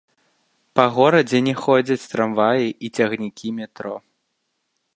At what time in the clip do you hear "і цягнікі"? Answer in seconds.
2.89-3.47